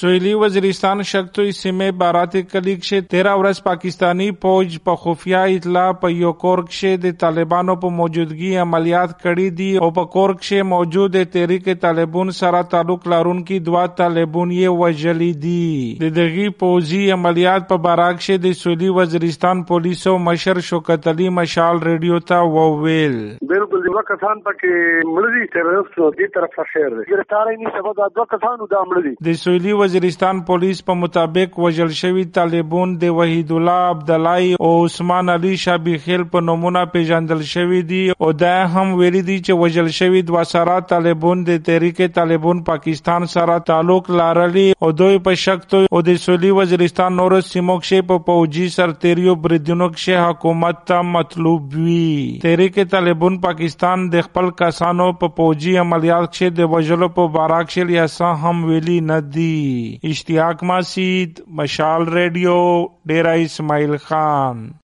[0.00, 6.10] سویلی وزیرستان شکتوی سیمه بارات کلیک شه تیرا ورځ پاکستانی فوج په خفیه اطلاع په
[6.16, 11.16] یو کورک شه د طالبانو په موجودګي عملیات کړي دي او په کورک شه موجود
[11.32, 17.84] تحریک طالبون سره تعلق لرونکي دوا طالبون یې وجلی دي د دغه پوزي عملیات په
[17.88, 23.18] باراک شه د سویلی وزیرستان پولیسو مشر شوکت علي مشال ریډیو ته وویل۔
[23.56, 29.38] بالکل دوه کسان پکې مړدي ټیررست دي طرف خیر دي ګرفتاري نه سبب دوه د
[29.44, 35.52] سویلی وزیرستان پولیس په مطابق وجل شوی طالبون د وحید الله عبدالای او عثمان علي
[35.62, 38.00] شابی خیل په نمونه پیژندل شوی دي.
[38.26, 43.26] او دا هم ویلي دي چې وجل شوی دوا سره طالبون د تحریک طالبون پاکستان
[43.34, 48.10] سره تعلق لري او دوی په شک تو او د سویلی وزیرستان نور سیمو کې
[48.12, 52.04] په پوجي سرتیریو بریدونو کې حکومت ته مطلوب وی
[52.44, 57.96] تحریک طالبون پاکستان د خپل کسانو په پوجي عملیات کې د وجلو په باراک شل
[57.98, 58.06] یا
[58.46, 59.20] هم ویلي نه
[60.02, 64.70] اشتیاق ماسید مشال ریڈیو ڈیرا اسماعیل خان۔